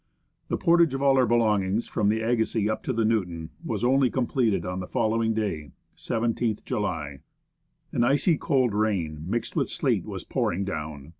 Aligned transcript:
The 0.47 0.57
portage 0.57 0.95
of 0.95 1.03
all 1.03 1.15
our 1.19 1.27
belongings, 1.27 1.87
froni 1.87 2.09
the 2.09 2.21
Agassiz 2.21 2.67
up 2.67 2.81
to 2.85 2.91
the 2.91 3.05
Newton, 3.05 3.51
was 3.63 3.83
only 3.83 4.09
completed 4.09 4.65
on 4.65 4.79
the 4.79 4.87
following 4.87 5.35
day 5.35 5.73
(17th 5.95 6.65
July). 6.65 7.19
An 7.91 8.03
icy 8.03 8.35
cold 8.35 8.73
rain, 8.73 9.23
mixed 9.27 9.55
with 9.55 9.69
sleet, 9.69 10.07
was 10.07 10.23
pouring 10.23 10.65
down. 10.65 11.09